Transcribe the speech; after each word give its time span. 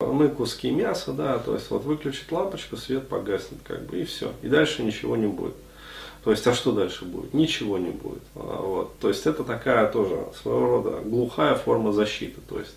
мы 0.00 0.28
куски 0.28 0.70
мяса, 0.70 1.12
да, 1.12 1.38
то 1.38 1.54
есть 1.54 1.70
вот 1.70 1.82
выключить 1.84 2.30
лампочку, 2.30 2.76
свет 2.76 3.08
погаснет, 3.08 3.58
как 3.64 3.86
бы, 3.86 4.00
и 4.00 4.04
все. 4.04 4.32
И 4.42 4.48
дальше 4.48 4.84
ничего 4.84 5.16
не 5.16 5.26
будет. 5.26 5.54
То 6.22 6.30
есть, 6.30 6.46
а 6.46 6.54
что 6.54 6.70
дальше 6.72 7.04
будет? 7.04 7.34
Ничего 7.34 7.78
не 7.78 7.90
будет. 7.90 8.22
А, 8.36 8.62
вот. 8.62 8.98
То 8.98 9.08
есть, 9.08 9.26
это 9.26 9.42
такая 9.42 9.90
тоже 9.90 10.26
своего 10.40 10.66
рода 10.66 11.00
глухая 11.04 11.54
форма 11.54 11.92
защиты. 11.92 12.40
То 12.48 12.58
есть, 12.60 12.74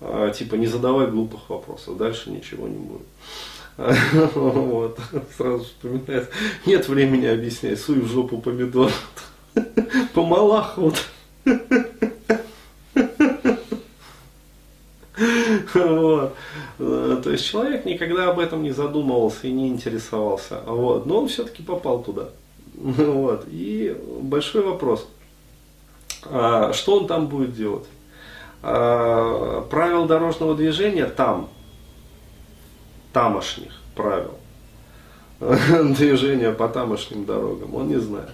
а, 0.00 0.30
типа, 0.30 0.54
не 0.56 0.66
задавай 0.66 1.08
глупых 1.08 1.48
вопросов, 1.48 1.96
дальше 1.96 2.30
ничего 2.30 2.68
не 2.68 2.78
будет. 2.78 3.06
Вот, 4.34 4.98
сразу 5.36 5.64
вспоминает. 5.64 6.30
Нет 6.66 6.86
времени 6.88 7.26
объяснять, 7.26 7.80
суй 7.80 8.00
в 8.00 8.06
жопу 8.06 8.38
помидор. 8.38 8.92
По 10.14 10.24
малаху. 10.24 10.92
Вот. 15.74 16.34
То 16.78 17.30
есть 17.30 17.44
человек 17.44 17.84
никогда 17.84 18.30
об 18.30 18.38
этом 18.38 18.62
не 18.62 18.70
задумывался 18.70 19.46
и 19.46 19.52
не 19.52 19.68
интересовался. 19.68 20.60
Вот. 20.66 21.06
Но 21.06 21.20
он 21.20 21.28
все-таки 21.28 21.62
попал 21.62 22.02
туда. 22.02 22.30
Вот. 22.74 23.44
И 23.48 23.96
большой 24.22 24.62
вопрос. 24.62 25.06
А, 26.24 26.72
что 26.72 26.98
он 26.98 27.06
там 27.06 27.26
будет 27.26 27.54
делать? 27.54 27.86
А, 28.62 29.62
правил 29.70 30.06
дорожного 30.06 30.54
движения 30.54 31.06
там, 31.06 31.48
тамошних 33.12 33.80
правил 33.94 34.34
движения 35.94 36.52
по 36.52 36.68
тамошним 36.68 37.24
дорогам, 37.24 37.74
он 37.74 37.88
не 37.88 37.98
знает. 37.98 38.30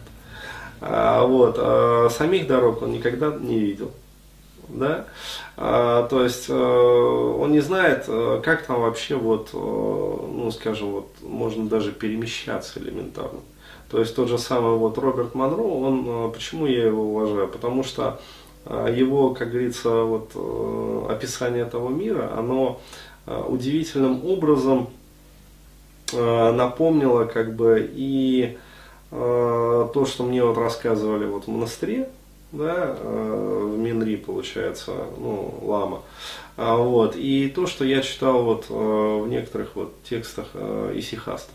А, 0.80 1.24
вот, 1.24 1.56
а 1.58 2.08
самих 2.10 2.46
дорог 2.46 2.82
он 2.82 2.92
никогда 2.92 3.34
не 3.34 3.58
видел. 3.58 3.92
Да? 4.68 5.06
А, 5.56 6.06
то 6.08 6.24
есть 6.24 6.46
э, 6.48 6.52
он 6.52 7.52
не 7.52 7.60
знает, 7.60 8.04
э, 8.08 8.40
как 8.44 8.66
там 8.66 8.80
вообще 8.80 9.14
вот, 9.14 9.50
э, 9.52 9.56
ну 9.56 10.50
скажем, 10.50 10.90
вот 10.90 11.08
можно 11.22 11.68
даже 11.68 11.92
перемещаться 11.92 12.80
элементарно. 12.80 13.40
То 13.90 14.00
есть 14.00 14.16
тот 14.16 14.28
же 14.28 14.38
самый 14.38 14.76
вот 14.76 14.98
Роберт 14.98 15.34
Монро, 15.34 15.62
он, 15.62 16.32
почему 16.32 16.66
я 16.66 16.86
его 16.86 17.04
уважаю? 17.04 17.46
Потому 17.46 17.84
что 17.84 18.20
его, 18.68 19.32
как 19.32 19.52
говорится, 19.52 20.02
вот 20.02 20.32
описание 21.08 21.62
этого 21.62 21.88
мира, 21.88 22.32
оно 22.36 22.80
удивительным 23.26 24.26
образом 24.26 24.88
напомнило 26.12 27.26
как 27.26 27.54
бы 27.54 27.88
и 27.94 28.58
то, 29.10 30.04
что 30.04 30.24
мне 30.24 30.42
вот 30.42 30.58
рассказывали 30.58 31.26
вот 31.26 31.44
в 31.44 31.48
монастыре, 31.48 32.08
да, 32.52 32.96
э, 32.98 33.70
в 33.74 33.78
Минри 33.78 34.16
получается, 34.16 34.92
ну, 35.18 35.58
лама. 35.62 36.02
А, 36.56 36.76
вот, 36.76 37.16
и 37.16 37.48
то, 37.48 37.66
что 37.66 37.84
я 37.84 38.02
читал 38.02 38.42
вот 38.44 38.66
э, 38.70 38.72
в 38.72 39.28
некоторых 39.28 39.76
вот 39.76 39.94
текстах 40.04 40.48
э, 40.54 40.92
исихастов. 40.94 41.54